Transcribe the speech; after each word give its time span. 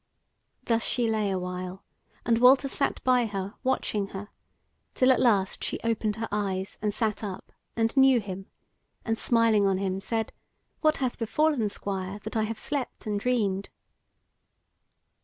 Thus 0.63 0.81
she 0.83 1.07
lay 1.07 1.29
awhile, 1.29 1.83
and 2.25 2.39
Walter 2.39 2.67
sat 2.67 3.03
by 3.03 3.27
her 3.27 3.53
watching 3.63 4.07
her, 4.07 4.29
till 4.95 5.11
at 5.11 5.19
last 5.19 5.63
she 5.63 5.79
opened 5.83 6.15
her 6.15 6.27
eyes 6.31 6.79
and 6.81 6.91
sat 6.91 7.23
up, 7.23 7.51
and 7.75 7.95
knew 7.95 8.19
him, 8.19 8.47
and 9.05 9.15
smiling 9.19 9.67
on 9.67 9.77
him 9.77 10.01
said: 10.01 10.31
"What 10.79 10.97
hath 10.97 11.19
befallen, 11.19 11.69
Squire, 11.69 12.17
that 12.23 12.35
I 12.35 12.45
have 12.45 12.57
slept 12.57 13.05
and 13.05 13.19
dreamed?" 13.19 13.69